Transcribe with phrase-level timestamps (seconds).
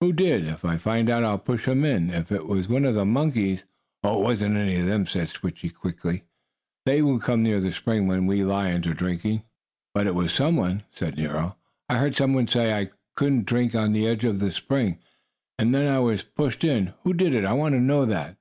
[0.00, 0.46] "Who did?
[0.46, 2.08] If I find out, I'll push him in!
[2.08, 3.66] If it was one of the monkeys"
[4.02, 6.22] "Oh, it wasn't any of them," said Switchie quickly.
[6.86, 9.42] "They won't come near the spring when we lions are drinking."
[9.92, 11.58] "But it was some one!" said Nero.
[11.90, 14.98] "I heard some one say I couldn't drink on his edge of the spring,
[15.58, 16.94] and then I was pushed in.
[17.02, 17.44] Who did it?
[17.44, 18.38] I want to know that!"